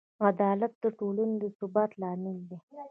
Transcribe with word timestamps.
عدالت 0.27 0.73
د 0.83 0.85
ټولنې 0.99 1.35
د 1.43 1.45
ثبات 1.57 1.91
لامل 2.01 2.37
دی. 2.49 2.57